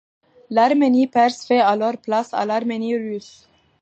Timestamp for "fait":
1.45-1.59